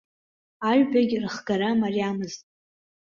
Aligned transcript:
Аҩбагь 0.69 1.15
рыхгара 1.21 1.69
мариамызт! 1.79 2.43